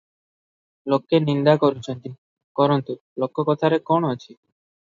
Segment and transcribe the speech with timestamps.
[0.93, 2.13] ଲୋକେ ନିନ୍ଦା କରୁଛନ୍ତି,
[2.61, 4.39] କରନ୍ତୁ, ଲୋକ କଥାରେ କଣ ଅଛି?